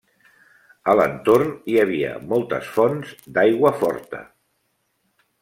A 0.93 0.95
l'entorn 0.99 1.51
hi 1.73 1.77
havia 1.81 2.15
moltes 2.31 2.73
fonts 2.79 3.13
d'aigua 3.37 3.75
forta. 3.85 4.25